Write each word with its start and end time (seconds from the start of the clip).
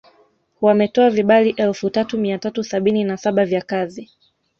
Wametoa 0.61 1.09
vibali 1.09 1.49
elfu 1.57 1.89
tatu 1.89 2.17
mia 2.17 2.39
tatu 2.39 2.63
sabini 2.63 3.03
na 3.03 3.17
saba 3.17 3.45
vya 3.45 3.61
kazi 3.61 4.09